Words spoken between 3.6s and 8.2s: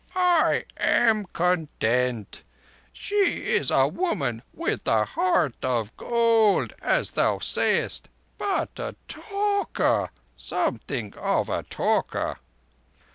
a woman with a heart of gold, as thou sayest,